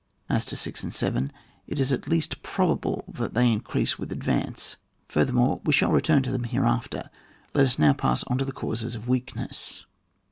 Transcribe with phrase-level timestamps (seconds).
[0.29, 1.31] As to six and seven,
[1.67, 4.77] it is at least pro bable that they increase with the ad vance;
[5.07, 7.11] furthermore, we shall return to them hereafter.
[7.53, 9.85] Let us now pass on to the causes of weakness.